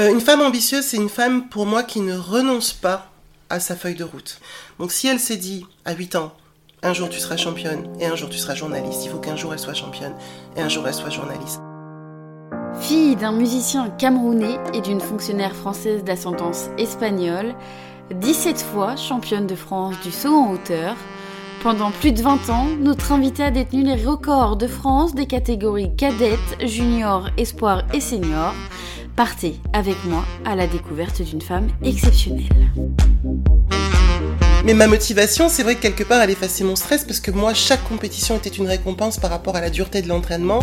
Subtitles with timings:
[0.00, 3.10] Euh, une femme ambitieuse, c'est une femme pour moi qui ne renonce pas
[3.50, 4.40] à sa feuille de route.
[4.78, 6.32] Donc si elle s'est dit à 8 ans,
[6.82, 9.52] un jour tu seras championne et un jour tu seras journaliste, il faut qu'un jour
[9.52, 10.14] elle soit championne
[10.56, 11.60] et un jour elle soit journaliste.
[12.80, 17.54] Fille d'un musicien camerounais et d'une fonctionnaire française d'ascendance espagnole,
[18.14, 20.96] 17 fois championne de France du saut en hauteur,
[21.62, 25.94] pendant plus de 20 ans, notre invitée a détenu les records de France des catégories
[25.94, 28.54] cadette, junior, espoir et senior.
[29.16, 32.72] Partez avec moi à la découverte d'une femme exceptionnelle.
[34.64, 37.54] Mais ma motivation, c'est vrai que quelque part, elle effaçait mon stress parce que moi,
[37.54, 40.60] chaque compétition était une récompense par rapport à la dureté de l'entraînement.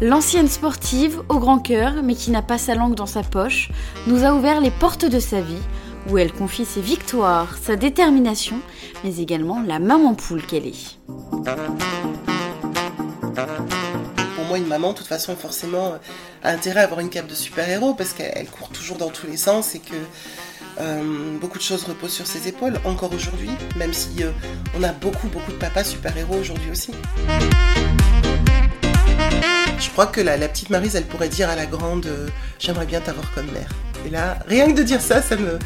[0.00, 3.70] L'ancienne sportive, au grand cœur, mais qui n'a pas sa langue dans sa poche,
[4.06, 5.60] nous a ouvert les portes de sa vie
[6.08, 8.56] où elle confie ses victoires, sa détermination,
[9.04, 10.98] mais également la maman poule qu'elle est.
[14.50, 15.94] Moi, une maman, de toute façon, forcément,
[16.42, 19.36] a intérêt à avoir une cape de super-héros parce qu'elle court toujours dans tous les
[19.36, 19.94] sens et que
[20.80, 24.32] euh, beaucoup de choses reposent sur ses épaules, encore aujourd'hui, même si euh,
[24.76, 26.90] on a beaucoup, beaucoup de papas super-héros aujourd'hui aussi.
[29.78, 32.26] Je crois que la, petite Marise, elle pourrait dire à la grande euh,
[32.58, 33.70] J'aimerais bien t'avoir comme mère.
[34.04, 35.60] Et là, rien que de dire ça, ça me,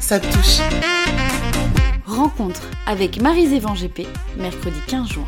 [0.00, 0.58] ça touche.
[2.04, 5.24] Rencontre avec Marie Zévan GP, mercredi 15 juin.